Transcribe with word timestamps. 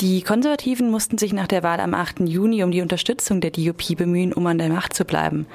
Die 0.00 0.20
Konservativen 0.20 0.90
mussten 0.90 1.16
sich 1.16 1.32
nach 1.32 1.46
der 1.46 1.62
Wahl 1.62 1.80
am 1.80 1.94
8. 1.94 2.20
Juni 2.28 2.62
um 2.62 2.70
die 2.70 2.82
Unterstützung 2.82 3.40
der 3.40 3.50
DUP 3.50 3.96
bemühen, 3.96 4.34
um 4.34 4.46
an 4.46 4.58
der 4.58 4.68
Macht 4.68 4.92
zu 4.92 5.06
bleiben. 5.06 5.46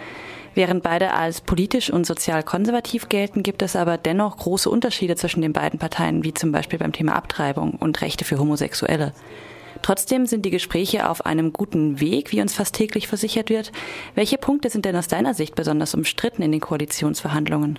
Während 0.56 0.82
beide 0.82 1.14
als 1.14 1.42
politisch 1.42 1.92
und 1.92 2.08
sozial 2.08 2.42
konservativ 2.42 3.08
gelten, 3.08 3.44
gibt 3.44 3.62
es 3.62 3.76
aber 3.76 4.00
dennoch 4.00 4.38
große 4.38 4.68
Unterschiede 4.68 5.16
zwischen 5.16 5.44
den 5.44 5.54
beiden 5.54 5.78
Parteien, 5.78 6.24
wie 6.24 6.34
zum 6.34 6.52
Beispiel 6.52 6.80
beim 6.80 6.92
Thema 6.92 7.16
Abtreibung 7.16 7.74
und 7.74 8.02
Rechte 8.02 8.26
für 8.26 8.40
Homosexuelle. 8.40 9.14
Trotzdem 9.84 10.26
sind 10.26 10.44
die 10.44 10.50
Gespräche 10.50 11.08
auf 11.08 11.24
einem 11.28 11.54
guten 11.54 12.00
Weg, 12.00 12.32
wie 12.32 12.42
uns 12.42 12.56
fast 12.56 12.74
täglich 12.74 13.08
versichert 13.08 13.52
wird. 13.52 13.72
Welche 14.16 14.40
Punkte 14.40 14.72
sind 14.72 14.86
denn 14.86 14.96
aus 14.96 15.08
deiner 15.08 15.36
Sicht 15.36 15.54
besonders 15.54 15.94
umstritten 15.94 16.42
in 16.42 16.52
den 16.52 16.62
Koalitionsverhandlungen? 16.62 17.78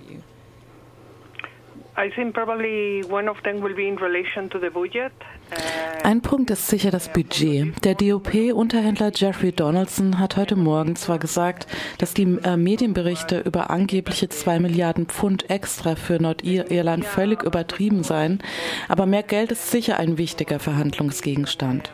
Ein 6.05 6.23
Punkt 6.23 6.49
ist 6.49 6.69
sicher 6.69 6.93
das 6.93 7.13
Budget. 7.13 7.85
Der 7.85 7.97
DOP-Unterhändler 7.97 9.11
Jeffrey 9.13 9.51
Donaldson 9.51 10.21
hat 10.21 10.37
heute 10.37 10.55
Morgen 10.55 10.95
zwar 10.95 11.19
gesagt, 11.19 11.67
dass 11.99 12.15
die 12.15 12.39
äh, 12.45 12.57
Medienberichte 12.57 13.41
über 13.41 13.71
angebliche 13.71 14.29
zwei 14.29 14.61
Milliarden 14.61 15.07
Pfund 15.07 15.51
extra 15.51 15.97
für 15.97 16.23
Nordirland 16.23 17.05
völlig 17.05 17.43
übertrieben 17.43 18.05
seien, 18.05 18.45
aber 18.87 19.07
mehr 19.07 19.25
Geld 19.25 19.51
ist 19.51 19.73
sicher 19.73 19.99
ein 19.99 20.19
wichtiger 20.19 20.61
Verhandlungsgegenstand. 20.61 21.93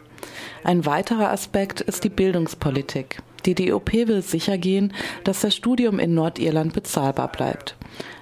Ein 0.64 0.84
weiterer 0.84 1.30
Aspekt 1.30 1.80
ist 1.80 2.04
die 2.04 2.10
Bildungspolitik. 2.10 3.22
Die 3.46 3.54
DOP 3.54 3.94
will 3.94 4.20
sicher 4.20 4.58
gehen, 4.58 4.92
dass 5.24 5.40
das 5.40 5.56
Studium 5.56 5.98
in 5.98 6.12
Nordirland 6.12 6.74
bezahlbar 6.74 7.28
bleibt. 7.28 7.74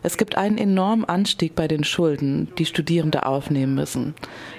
Es 0.02 0.16
gibt 0.16 0.36
einen 0.36 0.58
enormen 0.58 1.04
Anstieg 1.04 1.54
bei 1.54 1.68
den 1.68 1.84
Schulden, 1.84 2.52
die 2.58 2.66
Studierende 2.66 3.26
aufnehmen 3.26 3.74
müssen. 3.74 4.14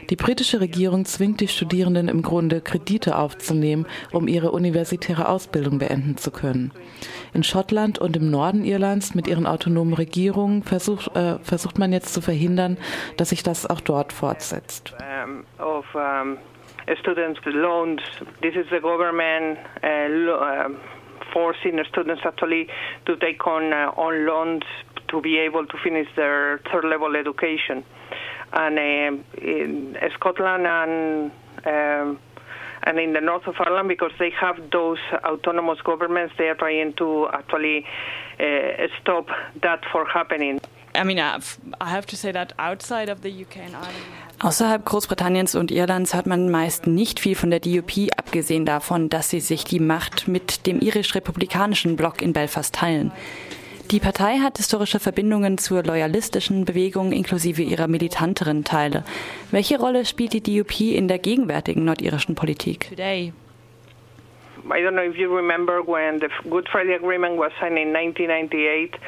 Die 0.09 0.15
britische 0.15 0.61
Regierung 0.61 1.05
zwingt 1.05 1.41
die 1.41 1.47
Studierenden 1.47 2.07
im 2.07 2.21
Grunde, 2.21 2.61
Kredite 2.61 3.17
aufzunehmen, 3.17 3.85
um 4.11 4.27
ihre 4.27 4.51
universitäre 4.51 5.27
Ausbildung 5.27 5.79
beenden 5.79 6.17
zu 6.17 6.31
können. 6.31 6.71
In 7.33 7.43
Schottland 7.43 7.99
und 7.99 8.15
im 8.15 8.29
Norden 8.29 8.63
Irlands 8.63 9.15
mit 9.15 9.27
ihren 9.27 9.45
autonomen 9.45 9.93
Regierungen 9.93 10.63
versucht, 10.63 11.15
äh, 11.15 11.39
versucht 11.39 11.77
man 11.77 11.91
jetzt 11.91 12.13
zu 12.13 12.21
verhindern, 12.21 12.77
dass 13.17 13.29
sich 13.29 13.43
das 13.43 13.69
auch 13.69 13.81
dort 13.81 14.13
fortsetzt. 14.13 14.93
Of, 15.59 15.85
um 15.95 16.37
students' 17.01 17.39
loans. 17.45 18.01
This 18.41 18.55
is 18.55 18.65
the 18.69 18.79
government 18.79 19.57
uh, 19.83 20.69
forcing 21.33 21.83
students 21.89 22.21
actually 22.25 22.67
to 23.05 23.17
take 23.17 23.45
on 23.47 23.73
uh, 23.73 23.91
on 23.97 24.25
loans 24.25 24.63
to 25.09 25.21
be 25.21 25.37
able 25.39 25.65
to 25.65 25.77
finish 25.83 26.07
their 26.15 26.59
third 26.71 26.85
level 26.85 27.15
education. 27.15 27.83
And 28.53 28.77
uh, 28.77 29.41
in 29.41 29.97
Scotland 30.13 30.67
and 30.67 31.31
um, 31.65 32.19
and 32.85 32.99
in 32.99 33.13
the 33.13 33.21
north 33.21 33.47
of 33.47 33.55
Ireland, 33.59 33.87
because 33.87 34.11
they 34.19 34.31
have 34.31 34.57
those 34.71 34.99
autonomous 35.23 35.79
governments, 35.81 36.33
they 36.37 36.49
are 36.49 36.55
trying 36.55 36.93
to 36.93 37.29
actually 37.31 37.85
uh, 38.39 38.87
stop 39.01 39.27
that 39.61 39.85
from 39.91 40.05
happening. 40.07 40.59
I 40.95 41.03
mean, 41.03 41.19
I 41.19 41.39
have 41.81 42.05
to 42.07 42.17
say 42.17 42.31
that 42.31 42.53
outside 42.59 43.09
of 43.09 43.21
the 43.21 43.29
UK 43.29 43.57
and 43.57 43.75
Ireland. 43.75 44.23
Außerhalb 44.39 44.85
Großbritanniens 44.85 45.55
und 45.55 45.71
Irlands 45.71 46.13
hört 46.13 46.25
man 46.25 46.51
meist 46.51 46.85
nicht 46.85 47.19
viel 47.19 47.35
von 47.35 47.49
der 47.49 47.61
DUP, 47.61 48.09
abgesehen 48.33 48.65
davon, 48.65 49.09
dass 49.09 49.29
sie 49.29 49.41
sich 49.41 49.63
die 49.63 49.79
Macht 49.79 50.27
mit 50.27 50.65
dem 50.65 50.79
irisch-republikanischen 50.79 51.95
Block 51.95 52.19
in 52.19 52.33
Belfast 52.33 52.73
teilen. 52.73 53.11
Die 53.91 53.99
Partei 53.99 54.39
hat 54.39 54.57
historische 54.57 54.99
Verbindungen 54.99 55.59
zur 55.59 55.83
loyalistischen 55.83 56.65
Bewegung 56.65 57.11
inklusive 57.11 57.61
ihrer 57.61 57.87
militanteren 57.87 58.63
Teile. 58.63 59.03
Welche 59.51 59.77
Rolle 59.77 60.03
spielt 60.05 60.33
die 60.33 60.41
DUP 60.41 60.81
in 60.81 61.07
der 61.07 61.19
gegenwärtigen 61.19 61.85
nordirischen 61.85 62.33
Politik? 62.33 62.89
I 64.65 64.81
don't 64.81 64.95
know 64.95 65.03
if 65.03 65.17
you 65.17 65.35
remember 65.35 65.81
when 65.85 66.19
the 66.19 66.29
Good 66.49 66.69
Friday 66.69 66.95
Agreement 66.95 67.37
was 67.37 67.51
signed 67.59 67.77
in 67.77 67.93
1998. 67.93 68.99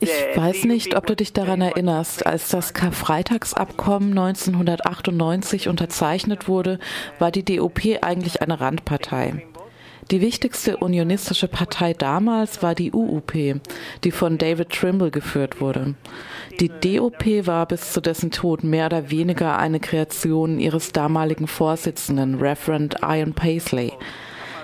ich 0.00 0.36
weiß 0.36 0.64
nicht, 0.64 0.96
ob 0.96 1.06
du 1.06 1.14
dich 1.14 1.32
daran 1.32 1.60
erinnerst, 1.60 2.26
als 2.26 2.48
das 2.48 2.72
Karfreitagsabkommen 2.72 4.16
1998 4.16 5.68
unterzeichnet 5.68 6.48
wurde, 6.48 6.78
war 7.18 7.30
die 7.30 7.44
DOP 7.44 7.80
eigentlich 8.00 8.40
eine 8.40 8.60
Randpartei. 8.60 9.44
Die 10.10 10.22
wichtigste 10.22 10.78
unionistische 10.78 11.48
Partei 11.48 11.92
damals 11.92 12.62
war 12.62 12.74
die 12.74 12.92
UUP, 12.94 13.32
die 14.04 14.10
von 14.10 14.38
David 14.38 14.70
Trimble 14.70 15.10
geführt 15.10 15.60
wurde. 15.60 15.96
Die 16.60 16.70
DOP 16.70 17.46
war 17.46 17.66
bis 17.66 17.92
zu 17.92 18.00
dessen 18.00 18.30
Tod 18.30 18.64
mehr 18.64 18.86
oder 18.86 19.10
weniger 19.10 19.58
eine 19.58 19.80
Kreation 19.80 20.58
ihres 20.58 20.92
damaligen 20.92 21.46
Vorsitzenden, 21.46 22.36
Reverend 22.36 22.96
Ian 23.02 23.34
Paisley. 23.34 23.92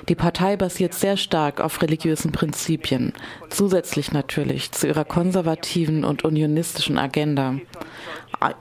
Die 0.08 0.14
Partei 0.14 0.56
basiert 0.56 0.92
sehr 0.92 1.16
stark 1.16 1.60
auf 1.60 1.80
religiösen 1.80 2.30
Prinzipien, 2.30 3.14
zusätzlich 3.48 4.12
natürlich 4.12 4.72
zu 4.72 4.86
ihrer 4.86 5.04
konservativen 5.04 6.04
und 6.04 6.24
unionistischen 6.24 6.98
Agenda. 6.98 7.54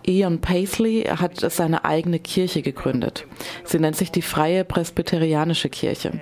Ian 0.05 0.39
Paisley 0.39 1.03
hat 1.03 1.39
seine 1.51 1.83
eigene 1.83 2.19
Kirche 2.19 2.61
gegründet. 2.61 3.25
Sie 3.65 3.79
nennt 3.79 3.97
sich 3.97 4.11
die 4.11 4.21
Freie 4.21 4.63
Presbyterianische 4.63 5.69
Kirche. 5.69 6.21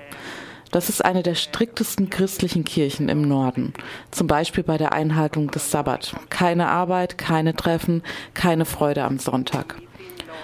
Das 0.72 0.88
ist 0.88 1.04
eine 1.04 1.22
der 1.22 1.34
striktesten 1.34 2.08
christlichen 2.08 2.64
Kirchen 2.64 3.10
im 3.10 3.22
Norden, 3.22 3.74
zum 4.10 4.26
Beispiel 4.26 4.64
bei 4.64 4.78
der 4.78 4.92
Einhaltung 4.92 5.50
des 5.50 5.70
Sabbat. 5.70 6.16
Keine 6.30 6.68
Arbeit, 6.68 7.18
keine 7.18 7.54
Treffen, 7.54 8.02
keine 8.32 8.64
Freude 8.64 9.04
am 9.04 9.18
Sonntag. 9.18 9.76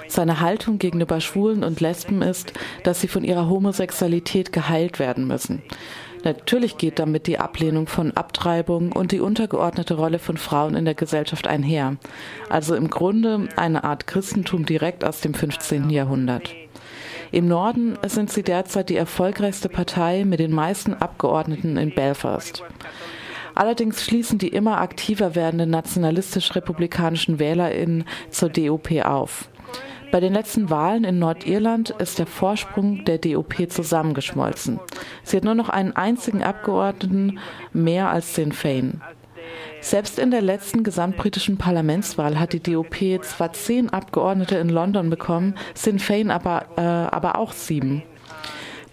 Seine 0.08 0.40
Haltung 0.40 0.78
gegenüber 0.78 1.20
Schwulen 1.20 1.62
und 1.62 1.80
Lesben 1.80 2.22
ist, 2.22 2.52
dass 2.82 3.00
sie 3.00 3.08
von 3.08 3.24
ihrer 3.24 3.48
Homosexualität 3.48 4.52
geheilt 4.52 4.98
werden 4.98 5.26
müssen. 5.26 5.62
Natürlich 6.24 6.78
geht 6.78 6.98
damit 6.98 7.26
die 7.26 7.38
Ablehnung 7.38 7.86
von 7.86 8.16
Abtreibung 8.16 8.92
und 8.92 9.12
die 9.12 9.20
untergeordnete 9.20 9.94
Rolle 9.94 10.18
von 10.18 10.36
Frauen 10.36 10.74
in 10.74 10.84
der 10.84 10.94
Gesellschaft 10.94 11.46
einher. 11.46 11.96
Also 12.48 12.74
im 12.74 12.90
Grunde 12.90 13.48
eine 13.56 13.84
Art 13.84 14.06
Christentum 14.06 14.66
direkt 14.66 15.04
aus 15.04 15.20
dem 15.20 15.34
15. 15.34 15.90
Jahrhundert. 15.90 16.54
Im 17.30 17.46
Norden 17.46 17.98
sind 18.06 18.32
sie 18.32 18.42
derzeit 18.42 18.88
die 18.88 18.96
erfolgreichste 18.96 19.68
Partei 19.68 20.24
mit 20.24 20.40
den 20.40 20.52
meisten 20.52 20.94
Abgeordneten 20.94 21.76
in 21.76 21.94
Belfast. 21.94 22.64
Allerdings 23.54 24.04
schließen 24.04 24.38
die 24.38 24.48
immer 24.48 24.80
aktiver 24.80 25.34
werdenden 25.34 25.70
nationalistisch-republikanischen 25.70 27.38
WählerInnen 27.38 28.04
zur 28.30 28.48
DOP 28.48 29.04
auf. 29.04 29.48
Bei 30.10 30.20
den 30.20 30.32
letzten 30.32 30.70
Wahlen 30.70 31.04
in 31.04 31.18
Nordirland 31.18 31.90
ist 31.90 32.18
der 32.18 32.26
Vorsprung 32.26 33.04
der 33.04 33.18
DOP 33.18 33.70
zusammengeschmolzen. 33.70 34.80
Sie 35.22 35.36
hat 35.36 35.44
nur 35.44 35.54
noch 35.54 35.68
einen 35.68 35.94
einzigen 35.94 36.42
Abgeordneten 36.42 37.38
mehr 37.72 38.08
als 38.08 38.34
Sinn 38.34 38.52
Fein. 38.52 39.02
Selbst 39.80 40.18
in 40.18 40.30
der 40.30 40.42
letzten 40.42 40.82
gesamtbritischen 40.82 41.58
Parlamentswahl 41.58 42.40
hat 42.40 42.52
die 42.52 42.62
DOP 42.62 43.22
zwar 43.22 43.52
zehn 43.52 43.90
Abgeordnete 43.90 44.56
in 44.56 44.70
London 44.70 45.10
bekommen, 45.10 45.54
Sinn 45.74 45.98
Fein 45.98 46.30
aber, 46.30 46.66
äh, 46.76 46.80
aber 46.80 47.36
auch 47.36 47.52
sieben. 47.52 48.02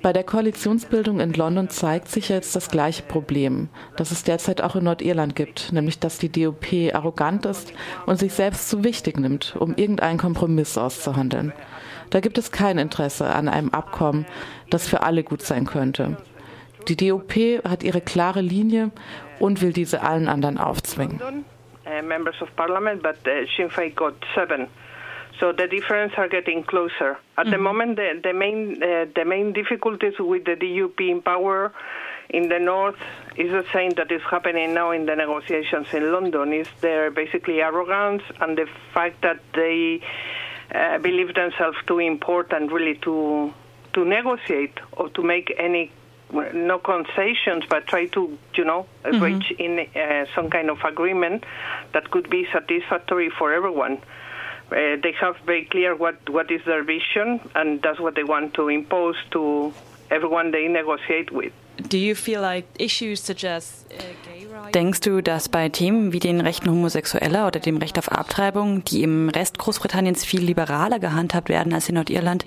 Bei 0.06 0.14
der 0.14 0.24
Koalitionsbildung 0.24 1.20
in 1.20 1.34
London 1.34 1.68
zeigt 1.68 2.10
sich 2.10 2.30
jetzt 2.30 2.56
das 2.56 2.70
gleiche 2.70 3.02
Problem, 3.02 3.70
das 3.98 4.12
es 4.12 4.24
derzeit 4.24 4.62
auch 4.62 4.76
in 4.76 4.84
Nordirland 4.84 5.36
gibt, 5.36 5.74
nämlich 5.74 5.98
dass 5.98 6.20
die 6.20 6.32
DOP 6.32 6.94
arrogant 6.94 7.48
ist 7.48 7.74
und 8.06 8.20
sich 8.20 8.32
selbst 8.32 8.70
zu 8.70 8.84
wichtig 8.84 9.18
nimmt, 9.18 9.56
um 9.58 9.74
irgendeinen 9.76 10.20
Kompromiss 10.20 10.78
auszuhandeln. 10.78 11.54
Da 12.12 12.20
gibt 12.20 12.38
es 12.38 12.52
kein 12.52 12.78
Interesse 12.78 13.26
an 13.26 13.48
einem 13.48 13.70
Abkommen, 13.70 14.28
das 14.70 14.88
für 14.88 15.02
alle 15.02 15.24
gut 15.24 15.42
sein 15.42 15.66
könnte. 15.66 16.18
Die 16.88 16.98
DOP 16.98 17.64
hat 17.68 17.82
ihre 17.82 18.02
klare 18.02 18.42
Linie 18.42 18.92
und 19.40 19.64
will 19.64 19.74
diese 19.74 20.04
allen 20.04 20.28
anderen 20.28 20.60
aufzwingen. 20.60 21.20
Uh, 21.20 22.06
members 22.06 22.40
of 22.44 22.56
parliament, 22.56 23.02
but 23.02 23.16
uh, 23.26 23.44
Sinn 23.58 23.72
Féin 23.72 23.96
got 23.96 24.14
seven. 24.36 24.68
So 25.40 25.52
the 25.52 25.68
difference 25.68 26.14
are 26.18 26.28
getting 26.28 26.64
closer. 26.64 27.12
At 27.12 27.46
mm-hmm. 27.46 27.52
the 27.52 27.58
moment, 27.58 27.96
the, 27.98 28.20
the 28.24 28.34
main 28.34 28.82
uh, 28.82 29.06
the 29.14 29.26
main 29.26 29.54
difficulties 29.54 30.14
with 30.20 30.46
the 30.46 30.56
DUP 30.56 31.00
in 31.10 31.22
power 31.22 31.74
in 32.30 32.50
the 32.50 32.60
north 32.60 32.98
is 33.36 33.52
the 33.52 33.66
same 33.74 33.92
that 33.92 34.12
is 34.12 34.22
happening 34.24 34.74
now 34.74 34.92
in 34.92 35.06
the 35.06 35.16
negotiations 35.16 35.88
in 35.94 36.12
London. 36.12 36.54
Is 36.54 36.68
their 36.82 37.12
basically 37.12 37.62
arrogance 37.62 38.24
and 38.40 38.58
the 38.58 38.68
fact 38.94 39.22
that 39.22 39.40
they 39.54 40.02
uh, 40.74 40.98
believe 41.00 41.36
themselves 41.36 41.78
too 41.86 42.00
important 42.00 42.72
really 42.72 42.96
to 43.00 43.54
to 43.94 44.06
negotiate 44.06 44.78
or 44.94 45.10
to 45.10 45.22
make 45.22 45.54
any 45.58 45.92
no 46.32 46.80
concessions, 46.80 47.64
but 47.70 47.88
try 47.88 48.08
to, 48.08 48.38
you 48.56 48.66
know, 48.66 48.86
mm-hmm. 49.04 49.24
reach 49.24 49.52
in 49.60 49.80
uh, 49.80 50.26
some 50.34 50.50
kind 50.50 50.70
of 50.70 50.80
agreement 50.84 51.44
that 51.94 52.10
could 52.12 52.30
be 52.30 52.48
satisfactory 52.52 53.30
for 53.30 53.54
everyone. 53.54 54.02
Uh, 54.72 54.98
they 55.02 55.14
have 55.20 55.38
very 55.46 55.66
clear 55.66 55.96
what, 55.96 56.18
what 56.30 56.50
is 56.52 56.62
their 56.66 56.84
vision, 56.84 57.40
and 57.56 57.82
that's 57.82 58.00
what 58.00 58.16
they 58.16 58.24
want 58.24 58.54
to 58.56 58.68
impose 58.68 59.16
to 59.32 59.74
everyone 60.10 60.52
they 60.52 60.68
negotiate 60.68 61.32
with. 61.32 61.54
Do 61.88 61.98
you 61.98 62.16
feel 62.16 62.42
like 62.42 62.66
issues 62.80 63.22
such 63.22 63.44
as 63.44 63.86
uh, 63.92 64.04
Denkst 64.74 65.02
du, 65.02 65.22
dass 65.22 65.50
bei 65.50 65.70
Themen 65.70 66.14
wie 66.14 66.20
den 66.20 66.42
Rechten 66.42 66.70
Homosexueller 66.70 67.48
oder 67.48 67.60
dem 67.60 67.78
Recht 67.78 67.98
auf 67.98 68.12
Abtreibung, 68.12 68.84
die 68.84 69.04
im 69.04 69.30
Rest 69.30 69.58
Großbritanniens 69.58 70.26
viel 70.26 70.42
liberaler 70.42 71.00
gehandhabt 71.00 71.50
werden 71.50 71.74
als 71.74 71.90
in 71.90 71.96
Nordirland, 71.96 72.46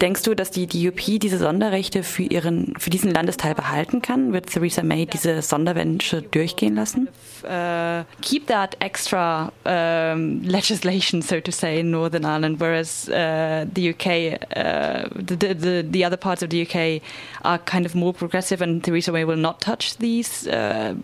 denkst 0.00 0.22
du, 0.22 0.34
dass 0.34 0.50
die 0.50 0.66
DUP 0.66 1.00
diese 1.20 1.38
Sonderrechte 1.38 2.02
für, 2.02 2.22
ihren, 2.22 2.74
für 2.78 2.90
diesen 2.90 3.12
Landesteil 3.12 3.54
behalten 3.54 4.02
kann? 4.02 4.32
Wird 4.32 4.46
Theresa 4.46 4.82
May 4.82 5.06
diese 5.06 5.42
Sonderwünsche 5.42 6.22
durchgehen 6.22 6.74
lassen? 6.74 7.08
Uh, 7.44 8.04
keep 8.20 8.46
that 8.46 8.76
extra 8.80 9.52
um, 9.64 10.42
legislation, 10.42 11.22
so 11.22 11.40
to 11.40 11.50
say, 11.50 11.80
in 11.80 11.90
Northern 11.90 12.24
Ireland, 12.24 12.60
whereas 12.60 13.08
uh, 13.08 13.66
the 13.74 13.90
UK, 13.90 14.38
uh, 14.56 15.08
the, 15.14 15.54
the, 15.54 15.84
the 15.90 16.04
other 16.04 16.16
parts 16.16 16.42
of 16.42 16.50
the 16.50 16.62
UK 16.62 17.02
are 17.42 17.58
kind 17.58 17.84
of 17.84 17.94
more 17.94 18.12
progressive 18.12 18.62
and 18.62 18.84
Theresa 18.84 19.10
May 19.10 19.24
will 19.24 19.36
not 19.36 19.60
touch 19.60 19.96
these 19.98 20.46
uh, 20.46 20.94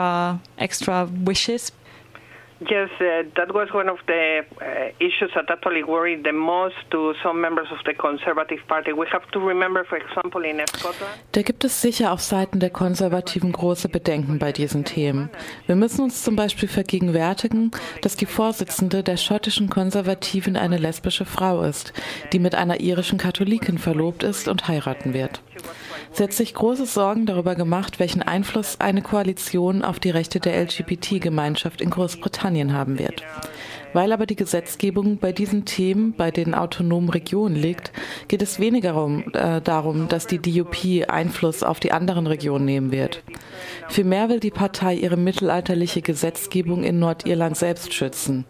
extra 0.00 0.40
extra 0.58 1.08
wishes 1.26 1.72
Yes, 2.68 2.90
uh, 3.00 3.22
that 3.36 3.54
was 3.54 3.72
one 3.72 3.88
of 3.88 3.98
the 4.06 4.44
uh, 4.60 4.92
issues 4.98 5.30
that 5.34 5.48
actually 5.48 5.82
worried 5.82 6.24
the 6.24 6.32
most 6.32 6.76
to 6.90 7.14
some 7.22 7.40
members 7.40 7.68
of 7.72 7.78
the 7.86 7.94
Conservative 7.94 8.60
Party. 8.68 8.92
We 8.92 9.06
have 9.10 9.26
to 9.30 9.40
remember, 9.40 9.82
for 9.86 9.96
example, 9.96 10.44
in 10.44 10.60
Scotland. 10.66 11.10
Da 11.32 11.40
gibt 11.40 11.64
es 11.64 11.80
sicher 11.80 12.12
auf 12.12 12.20
Seiten 12.20 12.60
der 12.60 12.68
Konservativen 12.68 13.52
große 13.52 13.88
Bedenken 13.88 14.38
bei 14.38 14.52
diesen 14.52 14.84
Themen. 14.84 15.30
Wir 15.66 15.74
müssen 15.74 16.02
uns 16.02 16.22
zum 16.22 16.36
Beispiel 16.36 16.68
vergegenwärtigen, 16.68 17.70
dass 18.02 18.16
die 18.16 18.26
Vorsitzende 18.26 19.02
der 19.02 19.16
schottischen 19.16 19.70
Konservativen 19.70 20.58
eine 20.58 20.76
lesbische 20.76 21.24
Frau 21.24 21.62
ist, 21.62 21.94
die 22.34 22.38
mit 22.38 22.54
einer 22.54 22.80
irischen 22.80 23.16
Katholikin 23.16 23.78
verlobt 23.78 24.22
ist 24.22 24.48
und 24.48 24.68
heiraten 24.68 25.14
wird. 25.14 25.40
Sie 26.12 26.24
hat 26.24 26.32
sich 26.32 26.54
große 26.54 26.86
Sorgen 26.86 27.24
darüber 27.24 27.54
gemacht, 27.54 28.00
welchen 28.00 28.22
Einfluss 28.22 28.80
eine 28.80 29.00
Koalition 29.00 29.82
auf 29.82 30.00
die 30.00 30.10
Rechte 30.10 30.40
der 30.40 30.60
LGBT-Gemeinschaft 30.60 31.80
in 31.80 31.90
Großbritannien 31.90 32.72
haben 32.72 32.98
wird. 32.98 33.22
Weil 33.92 34.12
aber 34.12 34.26
die 34.26 34.36
Gesetzgebung 34.36 35.18
bei 35.18 35.32
diesen 35.32 35.64
Themen 35.64 36.12
bei 36.12 36.30
den 36.30 36.54
autonomen 36.54 37.10
Regionen 37.10 37.56
liegt, 37.56 37.92
geht 38.28 38.42
es 38.42 38.60
weniger 38.60 39.02
um, 39.02 39.24
äh, 39.32 39.60
darum, 39.60 40.08
dass 40.08 40.26
die 40.26 40.38
DUP 40.38 41.08
Einfluss 41.08 41.62
auf 41.62 41.80
die 41.80 41.92
anderen 41.92 42.26
Regionen 42.26 42.64
nehmen 42.64 42.92
wird. 42.92 43.22
Vielmehr 43.88 44.28
will 44.28 44.40
die 44.40 44.50
Partei 44.50 44.94
ihre 44.94 45.16
mittelalterliche 45.16 46.02
Gesetzgebung 46.02 46.84
in 46.84 46.98
Nordirland 46.98 47.56
selbst 47.56 47.94
schützen. 47.94 48.44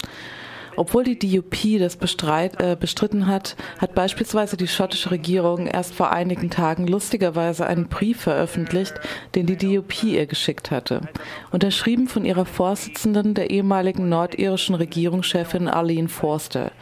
Obwohl 0.77 1.05
die 1.05 1.19
DUP 1.19 1.79
das 1.79 1.97
bestreit, 1.97 2.61
äh, 2.61 2.77
bestritten 2.79 3.27
hat, 3.27 3.57
hat 3.79 3.95
beispielsweise 3.95 4.57
die 4.57 4.69
schottische 4.69 5.11
Regierung 5.11 5.67
erst 5.67 5.95
vor 5.95 6.13
einigen 6.13 6.51
Tagen 6.51 6.87
lustigerweise 6.87 7.67
einen 7.67 7.89
Brief 7.89 8.21
veröffentlicht, 8.23 8.95
den 9.35 9.47
die 9.47 9.57
DUP 9.57 10.05
ihr 10.05 10.27
geschickt 10.27 10.71
hatte. 10.71 11.03
Unterschrieben 11.51 12.09
von 12.09 12.25
ihrer 12.25 12.47
Vorsitzenden, 12.47 13.35
der 13.35 13.51
ehemaligen 13.51 14.09
nordirischen 14.09 14.75
Regierungschefin 14.75 15.69
Arlene 15.69 16.09
Forster. 16.09 16.73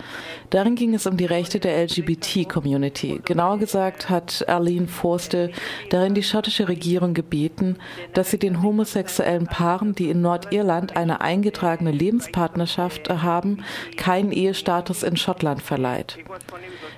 Darin 0.51 0.77
ging 0.77 0.95
es 0.95 1.07
um 1.07 1.17
die 1.17 1.27
Rechte 1.27 1.61
der 1.61 1.83
LGBT-Community. 1.85 3.21
Genauer 3.25 3.59
gesagt 3.59 4.09
hat 4.09 4.49
Arlene 4.49 4.89
Forster 4.89 5.51
darin 5.91 6.15
die 6.15 6.23
schottische 6.23 6.69
Regierung 6.69 7.13
gebeten, 7.13 7.77
dass 8.15 8.31
sie 8.31 8.39
den 8.39 8.63
homosexuellen 8.63 9.47
Paaren, 9.47 9.95
die 9.95 10.09
in 10.09 10.23
Nordirland 10.23 10.97
eine 10.97 11.21
eingetragene 11.21 11.91
Lebenspartnerschaft 11.91 13.11
haben, 13.11 13.65
keinen 13.97 14.33
Ehestatus 14.33 15.03
in 15.03 15.17
Schottland 15.17 15.63
verleiht. 15.63 16.19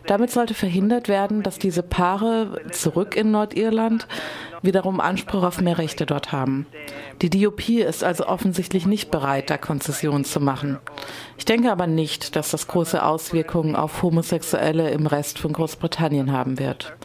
Damit 0.07 0.31
sollte 0.31 0.55
verhindert 0.55 1.09
werden, 1.09 1.43
dass 1.43 1.59
diese 1.59 1.83
Paare 1.83 2.61
zurück 2.71 3.17
in 3.17 3.31
Nordirland 3.33 4.07
wiederum 4.63 5.01
Anspruch 5.01 5.43
auf 5.43 5.61
mehr 5.61 5.79
Rechte 5.79 6.07
dort 6.07 6.33
haben. 6.33 6.67
Die 7.23 7.31
DUP 7.31 7.69
ist 7.69 8.05
also 8.05 8.27
offensichtlich 8.27 8.87
nicht 8.87 9.11
bereit, 9.11 9.51
da 9.51 9.59
Konzessionen 9.59 10.25
zu 10.25 10.41
machen. 10.41 10.79
Ich 11.39 11.45
denke 11.45 11.71
aber 11.71 11.87
nicht, 11.87 12.37
dass 12.37 12.51
das 12.51 12.67
große 12.67 13.03
Auswirkungen 13.03 13.77
auf 13.77 14.03
Homosexuelle 14.03 14.91
im 14.91 15.07
Rest 15.07 15.39
von 15.39 15.53
Großbritannien 15.53 16.33
haben 16.33 16.59
wird. 16.59 16.97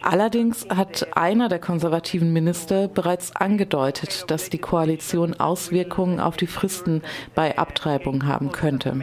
Allerdings 0.00 0.66
hat 0.68 1.08
einer 1.16 1.48
der 1.48 1.58
konservativen 1.58 2.32
Minister 2.32 2.88
bereits 2.88 3.34
angedeutet, 3.34 4.30
dass 4.30 4.48
die 4.48 4.58
Koalition 4.58 5.34
Auswirkungen 5.38 6.20
auf 6.20 6.36
die 6.36 6.46
Fristen 6.46 7.02
bei 7.34 7.58
Abtreibung 7.58 8.24
haben 8.26 8.52
könnte. 8.52 9.00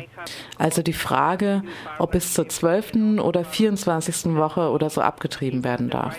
Also 0.57 0.81
die 0.81 0.93
Frage, 0.93 1.63
ob 1.99 2.11
bis 2.11 2.33
zur 2.33 2.47
12. 2.47 3.19
oder 3.19 3.43
24. 3.43 4.35
Woche 4.35 4.69
oder 4.69 4.89
so 4.89 5.01
abgetrieben 5.01 5.63
werden 5.63 5.89
darf. 5.89 6.17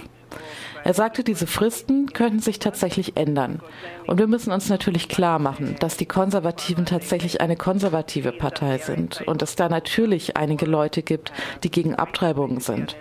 Er 0.87 0.95
sagte, 0.95 1.25
diese 1.25 1.49
Fristen 1.49 2.13
könnten 2.13 2.39
sich 2.39 2.61
tatsächlich 2.61 3.17
ändern. 3.17 3.61
Und 4.07 4.21
wir 4.21 4.29
müssen 4.29 4.53
uns 4.53 4.69
natürlich 4.69 5.09
klar 5.09 5.41
machen, 5.41 5.75
dass 5.81 5.97
die 5.97 6.07
Konservativen 6.07 6.87
tatsächlich 6.87 7.41
eine 7.41 7.57
konservative 7.57 8.31
Partei 8.31 8.79
sind 8.79 9.21
und 9.23 9.43
es 9.43 9.57
da 9.57 9.69
natürlich 9.69 10.37
einige 10.37 10.65
Leute 10.65 11.03
gibt, 11.03 11.33
die 11.65 11.73
gegen 11.73 11.97
Abtreibungen 11.97 12.61
sind. 12.61 12.95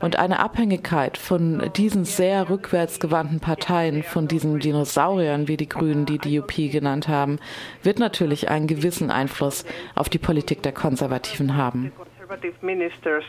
Und 0.00 0.16
eine 0.16 0.38
Abhängigkeit 0.38 1.16
von 1.16 1.70
diesen 1.74 2.04
sehr 2.04 2.50
rückwärtsgewandten 2.50 3.40
Parteien, 3.40 4.02
von 4.02 4.28
diesen 4.28 4.58
Dinosauriern, 4.58 5.48
wie 5.48 5.56
die 5.56 5.70
Grünen 5.70 6.04
die 6.04 6.18
DUP 6.18 6.52
genannt 6.70 7.08
haben, 7.08 7.38
wird 7.82 7.98
natürlich 7.98 8.50
einen 8.50 8.66
gewissen 8.66 9.10
Einfluss 9.10 9.64
auf 9.94 10.10
die 10.10 10.18
Politik 10.18 10.62
der 10.62 10.72
Konservativen 10.72 11.56
haben. 11.56 11.90
Conservative 12.24 12.62
ministers 12.62 13.24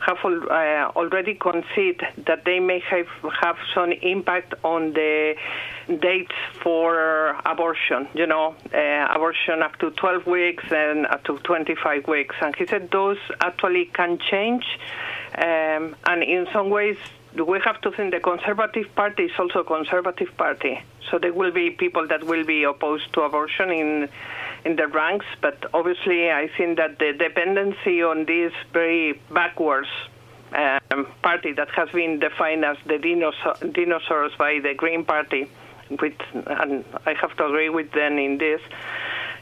have 0.00 0.18
uh, 0.24 0.90
already 0.96 1.34
conceded 1.34 2.02
that 2.26 2.44
they 2.44 2.58
may 2.58 2.80
have, 2.80 3.06
have 3.40 3.56
some 3.72 3.92
impact 3.92 4.54
on 4.64 4.92
the 4.94 5.36
dates 6.00 6.34
for 6.60 7.36
abortion, 7.46 8.08
you 8.14 8.26
know, 8.26 8.56
uh, 8.74 9.06
abortion 9.14 9.62
up 9.62 9.78
to 9.78 9.90
12 9.90 10.26
weeks 10.26 10.64
and 10.72 11.06
up 11.06 11.22
to 11.22 11.38
25 11.38 12.08
weeks. 12.08 12.34
And 12.40 12.56
he 12.56 12.66
said 12.66 12.90
those 12.90 13.18
actually 13.40 13.84
can 13.84 14.18
change. 14.18 14.64
Um, 15.38 15.94
and 16.04 16.24
in 16.24 16.48
some 16.52 16.68
ways, 16.68 16.96
we 17.34 17.60
have 17.64 17.80
to 17.80 17.90
think 17.90 18.12
the 18.12 18.20
Conservative 18.20 18.94
Party 18.94 19.24
is 19.24 19.32
also 19.38 19.60
a 19.60 19.64
Conservative 19.64 20.36
Party. 20.36 20.80
So 21.10 21.18
there 21.18 21.32
will 21.32 21.50
be 21.50 21.70
people 21.70 22.06
that 22.08 22.24
will 22.24 22.44
be 22.44 22.64
opposed 22.64 23.12
to 23.14 23.22
abortion 23.22 23.70
in 23.70 24.08
in 24.64 24.76
the 24.76 24.86
ranks, 24.86 25.26
but 25.40 25.58
obviously 25.74 26.30
I 26.30 26.48
think 26.56 26.76
that 26.76 26.98
the 26.98 27.12
dependency 27.12 28.02
on 28.02 28.26
this 28.26 28.52
very 28.72 29.20
backwards 29.30 29.88
um, 30.54 31.06
party 31.22 31.52
that 31.52 31.68
has 31.70 31.88
been 31.90 32.20
defined 32.20 32.64
as 32.64 32.76
the 32.86 32.98
dinosaur, 32.98 33.54
dinosaurs 33.72 34.32
by 34.38 34.60
the 34.62 34.74
Green 34.74 35.04
Party, 35.04 35.48
which, 35.98 36.20
and 36.32 36.84
I 37.06 37.14
have 37.14 37.36
to 37.38 37.46
agree 37.46 37.70
with 37.70 37.90
them 37.92 38.18
in 38.18 38.38
this, 38.38 38.60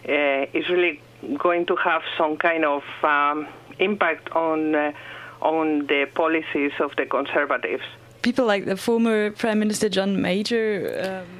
uh, 0.08 0.58
is 0.58 0.68
really 0.70 1.02
going 1.36 1.66
to 1.66 1.76
have 1.76 2.02
some 2.16 2.36
kind 2.36 2.64
of 2.64 2.82
um, 3.02 3.46
impact 3.78 4.30
on. 4.30 4.74
Uh, 4.74 4.92
on 5.40 5.86
the 5.86 6.06
policies 6.14 6.72
of 6.80 6.94
the 6.96 7.06
conservatives. 7.06 7.84
People 8.22 8.44
like 8.46 8.66
the 8.66 8.76
former 8.76 9.30
Prime 9.30 9.58
Minister 9.58 9.88
John 9.88 10.20
Major. 10.20 11.22
Um 11.22 11.39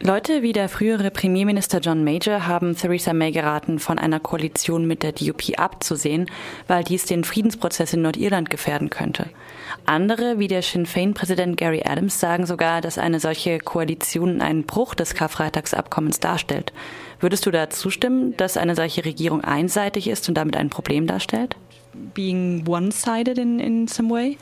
Leute 0.00 0.42
wie 0.42 0.52
der 0.52 0.68
frühere 0.68 1.10
Premierminister 1.10 1.80
John 1.80 2.04
Major 2.04 2.46
haben 2.46 2.76
Theresa 2.76 3.12
May 3.12 3.32
geraten, 3.32 3.78
von 3.78 3.98
einer 3.98 4.20
Koalition 4.20 4.86
mit 4.86 5.02
der 5.02 5.12
DUP 5.12 5.58
abzusehen, 5.58 6.30
weil 6.68 6.84
dies 6.84 7.06
den 7.06 7.24
Friedensprozess 7.24 7.94
in 7.94 8.02
Nordirland 8.02 8.50
gefährden 8.50 8.90
könnte. 8.90 9.26
Andere, 9.86 10.38
wie 10.38 10.48
der 10.48 10.62
Sinn 10.62 10.86
Féin-Präsident 10.86 11.56
Gary 11.56 11.82
Adams, 11.84 12.20
sagen 12.20 12.46
sogar, 12.46 12.80
dass 12.80 12.98
eine 12.98 13.20
solche 13.20 13.58
Koalition 13.58 14.40
einen 14.40 14.64
Bruch 14.64 14.94
des 14.94 15.14
Karfreitagsabkommens 15.14 16.20
darstellt. 16.20 16.72
Würdest 17.20 17.46
du 17.46 17.50
da 17.50 17.70
zustimmen, 17.70 18.36
dass 18.36 18.56
eine 18.56 18.74
solche 18.74 19.04
Regierung 19.04 19.42
einseitig 19.42 20.08
ist 20.08 20.28
und 20.28 20.34
damit 20.34 20.56
ein 20.56 20.70
Problem 20.70 21.06
darstellt? 21.06 21.56
being 22.14 22.64
one-sided 22.66 23.38
in, 23.38 23.60
in 23.60 23.86
some 23.86 24.08
way? 24.08 24.38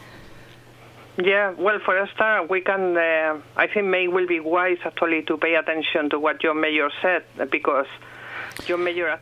Yeah, 1.16 1.52
well, 1.56 1.78
for 1.84 1.96
a 1.96 2.08
start, 2.14 2.50
we 2.50 2.60
can. 2.60 2.96
Uh, 2.96 3.40
I 3.56 3.68
think 3.68 3.86
May 3.86 4.08
will 4.08 4.26
be 4.26 4.40
wise 4.40 4.78
actually 4.84 5.22
to 5.22 5.36
pay 5.36 5.54
attention 5.54 6.10
to 6.10 6.18
what 6.18 6.42
your 6.42 6.54
mayor 6.54 6.90
said 7.02 7.22
because 7.50 7.86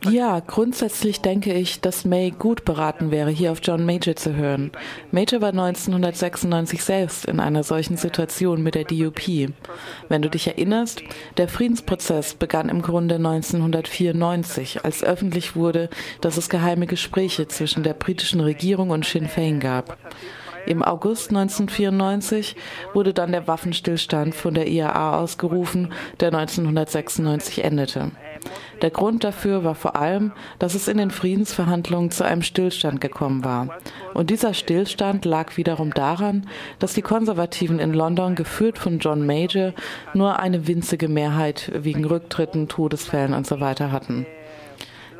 ja, 0.09 0.39
grundsätzlich 0.39 1.21
denke 1.21 1.53
ich, 1.53 1.81
dass 1.81 2.05
May 2.05 2.31
gut 2.31 2.65
beraten 2.65 3.11
wäre, 3.11 3.29
hier 3.29 3.51
auf 3.51 3.59
John 3.63 3.85
Major 3.85 4.15
zu 4.15 4.35
hören. 4.35 4.71
Major 5.11 5.41
war 5.41 5.49
1996 5.49 6.83
selbst 6.83 7.25
in 7.25 7.39
einer 7.39 7.63
solchen 7.63 7.97
Situation 7.97 8.61
mit 8.61 8.75
der 8.75 8.85
DUP. 8.85 9.51
Wenn 10.07 10.21
du 10.21 10.29
dich 10.29 10.47
erinnerst, 10.47 11.01
der 11.37 11.47
Friedensprozess 11.47 12.35
begann 12.35 12.69
im 12.69 12.81
Grunde 12.81 13.15
1994, 13.15 14.85
als 14.85 15.03
öffentlich 15.03 15.55
wurde, 15.55 15.89
dass 16.21 16.37
es 16.37 16.49
geheime 16.49 16.87
Gespräche 16.87 17.47
zwischen 17.47 17.83
der 17.83 17.93
britischen 17.93 18.39
Regierung 18.39 18.91
und 18.91 19.05
Sinn 19.05 19.27
Fein 19.27 19.59
gab. 19.59 19.97
Im 20.65 20.81
August 20.81 21.29
1994 21.29 22.55
wurde 22.93 23.13
dann 23.13 23.31
der 23.31 23.47
Waffenstillstand 23.47 24.33
von 24.33 24.53
der 24.53 24.67
IAA 24.67 25.19
ausgerufen, 25.19 25.91
der 26.19 26.29
1996 26.29 27.63
endete. 27.63 28.11
Der 28.81 28.89
Grund 28.89 29.23
dafür 29.23 29.63
war 29.63 29.75
vor 29.75 29.95
allem, 29.95 30.31
dass 30.59 30.75
es 30.75 30.87
in 30.87 30.97
den 30.97 31.11
Friedensverhandlungen 31.11 32.11
zu 32.11 32.25
einem 32.25 32.41
Stillstand 32.41 33.01
gekommen 33.01 33.43
war. 33.43 33.69
Und 34.13 34.29
dieser 34.29 34.53
Stillstand 34.53 35.25
lag 35.25 35.57
wiederum 35.57 35.93
daran, 35.93 36.47
dass 36.79 36.93
die 36.93 37.01
Konservativen 37.01 37.79
in 37.79 37.93
London, 37.93 38.35
geführt 38.35 38.77
von 38.77 38.99
John 38.99 39.25
Major, 39.25 39.73
nur 40.13 40.39
eine 40.39 40.67
winzige 40.67 41.07
Mehrheit 41.07 41.71
wegen 41.73 42.05
Rücktritten, 42.05 42.67
Todesfällen 42.67 43.33
usw. 43.33 43.73
So 43.77 43.91
hatten. 43.91 44.25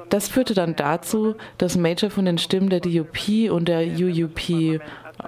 Das 0.09 0.27
führte 0.27 0.53
dann 0.53 0.75
dazu, 0.75 1.35
dass 1.57 1.75
Major 1.75 2.11
von 2.11 2.25
den 2.25 2.37
Stimmen 2.37 2.69
der 2.69 2.81
DUP 2.81 3.49
und 3.49 3.67
der 3.67 3.81
UUP 3.81 4.79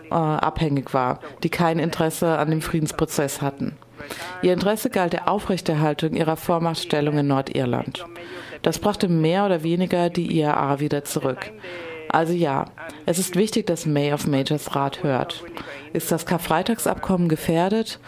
äh, 0.10 0.14
abhängig 0.14 0.94
war, 0.94 1.20
die 1.44 1.50
kein 1.50 1.80
Interesse 1.80 2.38
an 2.38 2.50
dem 2.50 2.62
Friedensprozess 2.62 3.42
hatten. 3.42 3.78
Ihr 4.42 4.54
Interesse 4.54 4.90
galt 4.90 5.14
der 5.14 5.30
Aufrechterhaltung 5.30 6.14
ihrer 6.14 6.38
Vormachtstellung 6.38 7.18
in 7.18 7.28
Nordirland. 7.28 8.06
Das 8.62 8.80
brachte 8.80 9.08
mehr 9.08 9.46
oder 9.46 9.64
weniger 9.64 10.10
die 10.10 10.40
IAA 10.40 10.80
wieder 10.80 11.04
zurück. 11.04 11.52
Also 12.10 12.34
ja, 12.34 12.66
es 13.06 13.20
ist 13.20 13.36
wichtig, 13.36 13.68
dass 13.68 13.86
May 13.86 14.14
of 14.14 14.28
Majors 14.28 14.76
Rat 14.76 15.04
hört. 15.04 15.44
Ist 15.94 16.12
das 16.12 16.26
Karfreitagsabkommen 16.26 17.30
gefährdet? 17.30 18.00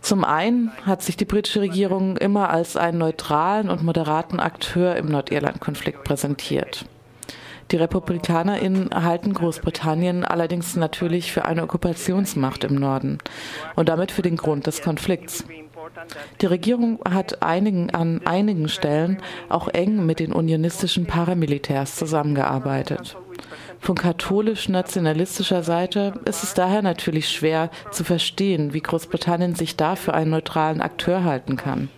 Zum 0.00 0.24
einen 0.24 0.72
hat 0.84 1.02
sich 1.02 1.16
die 1.16 1.24
britische 1.24 1.60
Regierung 1.60 2.16
immer 2.16 2.50
als 2.50 2.76
einen 2.76 2.98
neutralen 2.98 3.70
und 3.70 3.84
moderaten 3.84 4.40
Akteur 4.40 4.96
im 4.96 5.06
Nordirland-Konflikt 5.06 6.02
präsentiert. 6.02 6.84
Die 7.70 7.76
RepublikanerInnen 7.76 8.90
halten 8.92 9.32
Großbritannien 9.32 10.24
allerdings 10.24 10.76
natürlich 10.76 11.32
für 11.32 11.44
eine 11.44 11.62
Okkupationsmacht 11.62 12.64
im 12.64 12.74
Norden 12.74 13.18
und 13.76 13.88
damit 13.88 14.12
für 14.12 14.22
den 14.22 14.36
Grund 14.36 14.66
des 14.66 14.82
Konflikts. 14.82 15.44
Die 16.40 16.46
Regierung 16.46 17.00
hat 17.08 17.42
einigen, 17.42 17.90
an 17.90 18.20
einigen 18.24 18.68
Stellen 18.68 19.18
auch 19.48 19.68
eng 19.68 20.04
mit 20.06 20.20
den 20.20 20.32
unionistischen 20.32 21.06
Paramilitärs 21.06 21.96
zusammengearbeitet. 21.96 23.16
Von 23.78 23.96
katholisch-nationalistischer 23.96 25.62
Seite 25.62 26.14
ist 26.24 26.44
es 26.44 26.54
daher 26.54 26.82
natürlich 26.82 27.28
schwer 27.28 27.70
zu 27.90 28.04
verstehen, 28.04 28.72
wie 28.72 28.80
Großbritannien 28.80 29.54
sich 29.54 29.76
da 29.76 29.96
für 29.96 30.14
einen 30.14 30.30
neutralen 30.30 30.80
Akteur 30.80 31.24
halten 31.24 31.56
kann. 31.56 31.88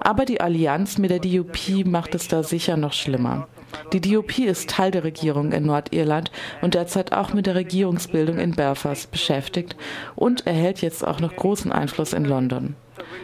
Aber 0.00 0.24
die 0.24 0.40
Allianz 0.40 0.98
mit 0.98 1.10
der 1.10 1.20
DUP 1.20 1.84
macht 1.84 2.14
es 2.14 2.26
da 2.26 2.42
sicher 2.42 2.76
noch 2.76 2.92
schlimmer. 2.92 3.46
Die 3.92 4.00
DUP 4.00 4.38
ist 4.38 4.70
Teil 4.70 4.90
der 4.90 5.04
Regierung 5.04 5.52
in 5.52 5.66
Nordirland 5.66 6.30
und 6.60 6.74
derzeit 6.74 7.12
auch 7.12 7.32
mit 7.32 7.46
der 7.46 7.54
Regierungsbildung 7.54 8.38
in 8.38 8.52
Belfast 8.52 9.10
beschäftigt 9.10 9.76
und 10.16 10.46
erhält 10.46 10.80
jetzt 10.80 11.06
auch 11.06 11.20
noch 11.20 11.34
großen 11.34 11.72
Einfluss 11.72 12.12
in 12.12 12.24
London. 12.24 12.76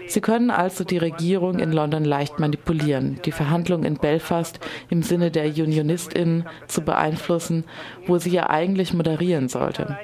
Sie 0.07 0.21
können 0.21 0.51
also 0.51 0.85
die 0.85 0.99
Regierung 0.99 1.59
in 1.59 1.73
London 1.73 2.05
leicht 2.05 2.39
manipulieren, 2.39 3.21
die 3.25 3.33
Verhandlungen 3.33 3.85
in 3.85 3.97
Belfast 3.97 4.59
im 4.89 5.03
Sinne 5.03 5.31
der 5.31 5.47
UnionistInnen 5.47 6.47
zu 6.67 6.83
beeinflussen, 6.83 7.65
wo 8.07 8.19
sie 8.19 8.31
ja 8.31 8.49
eigentlich 8.49 8.95
moderieren 8.95 9.49
sollte. 9.49 9.99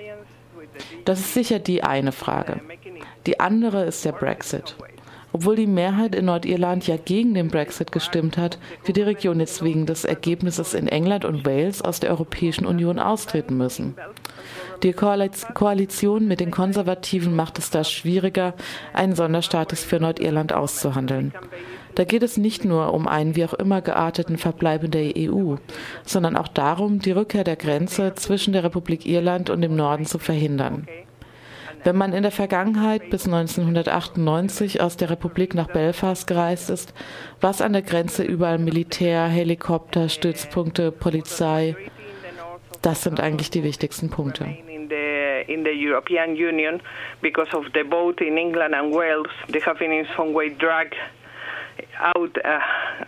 Das 1.04 1.20
ist 1.20 1.34
sicher 1.34 1.58
die 1.58 1.82
eine 1.82 2.12
Frage. 2.12 2.61
Die 3.26 3.40
andere 3.40 3.84
ist 3.84 4.04
der 4.04 4.12
Brexit. 4.12 4.76
Obwohl 5.32 5.56
die 5.56 5.66
Mehrheit 5.66 6.14
in 6.14 6.26
Nordirland 6.26 6.86
ja 6.86 6.96
gegen 6.96 7.34
den 7.34 7.48
Brexit 7.48 7.90
gestimmt 7.90 8.36
hat, 8.36 8.58
wird 8.84 8.96
die 8.96 9.02
Region 9.02 9.40
jetzt 9.40 9.64
wegen 9.64 9.86
des 9.86 10.04
Ergebnisses 10.04 10.74
in 10.74 10.88
England 10.88 11.24
und 11.24 11.46
Wales 11.46 11.82
aus 11.82 12.00
der 12.00 12.10
Europäischen 12.10 12.66
Union 12.66 12.98
austreten 12.98 13.56
müssen. 13.56 13.94
Die 14.82 14.92
Koalition 14.92 16.26
mit 16.26 16.40
den 16.40 16.50
Konservativen 16.50 17.36
macht 17.36 17.58
es 17.58 17.70
da 17.70 17.84
schwieriger, 17.84 18.54
einen 18.92 19.14
Sonderstatus 19.14 19.84
für 19.84 20.00
Nordirland 20.00 20.52
auszuhandeln. 20.52 21.32
Da 21.94 22.04
geht 22.04 22.22
es 22.22 22.36
nicht 22.36 22.64
nur 22.64 22.92
um 22.92 23.06
einen 23.06 23.36
wie 23.36 23.44
auch 23.44 23.54
immer 23.54 23.80
gearteten 23.82 24.38
Verbleib 24.38 24.84
in 24.84 24.90
der 24.90 25.12
EU, 25.16 25.56
sondern 26.04 26.36
auch 26.36 26.48
darum, 26.48 27.00
die 27.00 27.12
Rückkehr 27.12 27.44
der 27.44 27.56
Grenze 27.56 28.14
zwischen 28.14 28.52
der 28.52 28.64
Republik 28.64 29.06
Irland 29.06 29.50
und 29.50 29.60
dem 29.60 29.76
Norden 29.76 30.06
zu 30.06 30.18
verhindern. 30.18 30.86
Wenn 31.84 31.96
man 31.96 32.12
in 32.12 32.22
der 32.22 32.30
Vergangenheit 32.30 33.10
bis 33.10 33.26
1998 33.26 34.80
aus 34.80 34.96
der 34.96 35.10
Republik 35.10 35.54
nach 35.54 35.66
Belfast 35.66 36.26
gereist 36.26 36.70
ist, 36.70 36.94
war 37.40 37.50
es 37.50 37.60
an 37.60 37.72
der 37.72 37.82
Grenze 37.82 38.22
überall 38.22 38.58
Militär, 38.58 39.24
Helikopter, 39.24 40.08
Stützpunkte, 40.08 40.92
Polizei. 40.92 41.74
Das 42.82 43.02
sind 43.02 43.20
eigentlich 43.20 43.50
die 43.50 43.64
wichtigsten 43.64 44.10
Punkte. 44.10 44.46
in 45.48 45.64
the 45.64 45.72
European 45.72 46.36
Union 46.36 46.80
because 47.20 47.52
of 47.52 47.64
the 47.74 47.82
vote 47.82 48.20
in 48.20 48.36
England 48.38 48.74
and 48.74 48.94
Wales, 48.94 49.30
they 49.48 49.60
have 49.60 49.78
been 49.78 49.92
in 49.92 50.06
some 50.16 50.32
way 50.32 50.50
dragged 50.50 50.94
out 52.14 52.36
uh, 52.44 52.60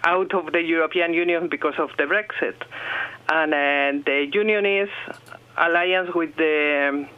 out 0.04 0.34
of 0.34 0.52
the 0.52 0.60
European 0.60 1.14
Union 1.14 1.48
because 1.48 1.78
of 1.78 1.90
the 1.96 2.04
Brexit, 2.04 2.56
and 3.28 3.52
uh, 3.52 4.02
the 4.04 4.28
Unionist 4.32 4.92
alliance 5.56 6.10
with 6.14 6.34
the 6.36 6.88
um, 6.88 7.08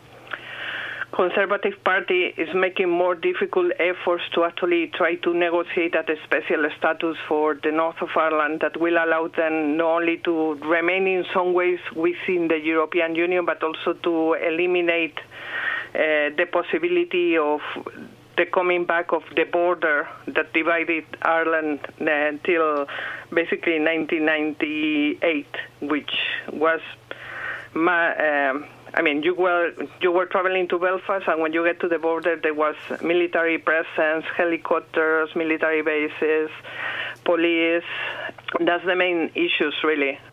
Conservative 1.17 1.83
Party 1.83 2.35
is 2.37 2.55
making 2.55 2.91
more 2.91 3.15
difficult 3.15 3.73
efforts 3.79 4.25
to 4.35 4.45
actually 4.45 4.89
try 4.89 5.15
to 5.15 5.33
negotiate 5.33 5.95
a 5.95 6.05
special 6.25 6.69
status 6.77 7.17
for 7.27 7.55
the 7.55 7.73
north 7.73 7.97
of 8.03 8.11
Ireland 8.15 8.61
that 8.61 8.79
will 8.79 8.99
allow 9.03 9.29
them 9.29 9.79
not 9.79 10.03
only 10.03 10.19
to 10.25 10.57
remain 10.57 11.07
in 11.07 11.25
some 11.33 11.55
ways 11.55 11.79
within 11.95 12.49
the 12.49 12.59
European 12.63 13.15
Union, 13.15 13.47
but 13.47 13.63
also 13.63 13.95
to 13.95 14.35
eliminate 14.35 15.19
uh, 15.95 16.37
the 16.37 16.47
possibility 16.53 17.39
of 17.39 17.61
the 18.37 18.45
coming 18.45 18.85
back 18.85 19.11
of 19.15 19.23
the 19.37 19.45
border 19.45 20.07
that 20.27 20.53
divided 20.53 21.07
Ireland 21.23 21.81
until 21.99 22.89
basically 23.33 23.81
1998, 23.81 25.47
which 25.81 26.13
was. 26.53 26.81
My, 27.73 28.49
um, 28.49 28.65
I 28.95 29.03
mean, 29.03 29.23
you 29.23 29.35
were 29.35 29.73
you 30.01 30.13
were 30.13 30.27
traveling 30.27 30.69
to 30.69 30.79
Belfast, 30.79 31.27
and 31.29 31.41
when 31.41 31.53
you 31.53 31.65
get 31.65 31.81
to 31.81 31.89
the 31.89 31.99
border, 31.99 32.37
there 32.37 32.55
was 32.55 32.77
military 33.03 33.59
presence, 33.59 34.25
helicopters, 34.37 35.35
military 35.35 35.83
bases, 35.83 36.51
police. 37.25 37.85
That's 38.61 38.85
the 38.85 38.97
main 38.97 39.31
issues, 39.35 39.75
really. 39.83 40.19